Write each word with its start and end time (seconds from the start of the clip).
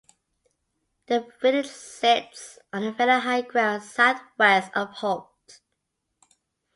The 1.05 1.27
village 1.43 1.67
sits 1.67 2.57
on 2.73 2.95
fairly 2.95 3.21
high 3.21 3.41
ground 3.43 3.83
south-west 3.83 4.71
of 4.73 4.89
Holt. 4.93 5.59